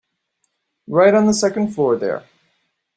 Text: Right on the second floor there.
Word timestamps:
Right 0.87 1.13
on 1.13 1.27
the 1.27 1.33
second 1.35 1.75
floor 1.75 1.95
there. 1.95 2.23